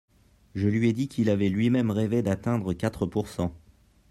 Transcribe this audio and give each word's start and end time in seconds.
Je 0.55 0.67
lui 0.67 0.89
ai 0.89 0.93
dit 0.93 1.07
qu’il 1.07 1.29
avait 1.29 1.47
lui-même 1.49 1.91
rêvé 1.91 2.23
d’atteindre 2.23 2.73
quatre 2.73 3.05
pourcent. 3.05 3.53